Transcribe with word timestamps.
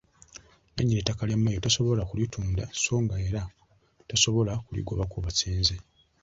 Nnannyini 0.71 1.01
ttaka 1.03 1.21
lya 1.27 1.37
mmayiro 1.37 1.61
tasobola 1.65 2.01
kulitunda 2.09 2.63
sso 2.77 2.95
nga 3.03 3.15
era 3.27 3.41
tasobola 4.09 4.51
kuligobako 4.65 5.15
basenze. 5.25 5.75